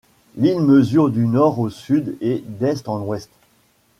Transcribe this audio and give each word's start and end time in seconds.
L'île 0.35 0.61
mesure 0.61 1.11
du 1.11 1.27
nord 1.27 1.59
au 1.59 1.69
sud 1.69 2.17
et 2.21 2.43
d'est 2.47 2.89
en 2.89 3.03
ouest. 3.03 3.29